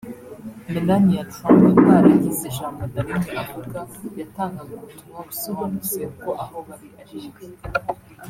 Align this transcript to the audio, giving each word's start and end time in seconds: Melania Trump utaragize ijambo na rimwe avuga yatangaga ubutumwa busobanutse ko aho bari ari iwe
Melania 0.73 1.23
Trump 1.33 1.61
utaragize 1.79 2.43
ijambo 2.51 2.81
na 2.93 3.01
rimwe 3.05 3.33
avuga 3.43 3.79
yatangaga 4.19 4.71
ubutumwa 4.77 5.19
busobanutse 5.27 5.99
ko 6.19 6.29
aho 6.43 6.57
bari 6.67 6.87
ari 7.01 7.17
iwe 7.27 7.41